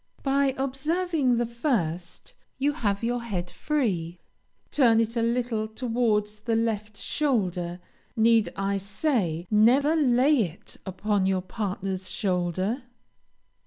By 0.23 0.55
observing 0.57 1.37
the 1.37 1.45
first, 1.45 2.33
you 2.57 2.71
have 2.73 3.03
your 3.03 3.21
head 3.21 3.51
free; 3.51 4.17
turn 4.71 4.99
it 4.99 5.15
a 5.15 5.21
little 5.21 5.67
towards 5.67 6.39
the 6.41 6.55
left 6.55 6.97
shoulder; 6.97 7.79
need 8.15 8.49
I 8.55 8.77
say, 8.77 9.45
never 9.51 9.95
lay 9.95 10.41
it 10.41 10.77
upon 10.87 11.27
your 11.27 11.43
partner's 11.43 12.09
shoulder? 12.09 12.81